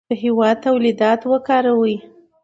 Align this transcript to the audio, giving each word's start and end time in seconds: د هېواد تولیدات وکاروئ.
د 0.09 0.11
هېواد 0.23 0.55
تولیدات 0.65 1.21
وکاروئ. 1.31 1.95